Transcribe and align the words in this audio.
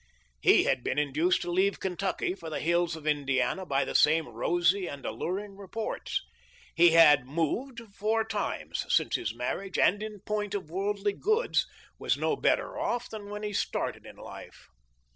He 0.41 0.63
had 0.63 0.83
been 0.83 0.97
induced 0.97 1.43
to 1.43 1.51
leave 1.51 1.79
Kentucky 1.79 2.33
for 2.33 2.49
the 2.49 2.59
hills 2.59 2.95
of 2.95 3.05
Indiana 3.05 3.67
by 3.67 3.85
the 3.85 3.93
same 3.93 4.27
rosy 4.27 4.87
and 4.87 5.05
alluring 5.05 5.57
reports. 5.57 6.23
He 6.73 6.89
had 6.93 7.27
moved 7.27 7.81
four 7.93 8.23
times 8.23 8.83
since 8.89 9.15
his 9.15 9.35
marriage 9.35 9.77
and 9.77 10.01
in 10.01 10.21
point 10.21 10.55
of 10.55 10.71
worldly 10.71 11.13
goods 11.13 11.67
was 11.99 12.17
no 12.17 12.35
better 12.35 12.79
off 12.79 13.11
than 13.11 13.29
when 13.29 13.43
he 13.43 13.53
started 13.53 14.07
in 14.07 14.15
life. 14.15 14.69